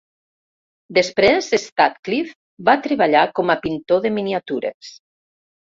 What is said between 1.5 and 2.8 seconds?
Sutcliff va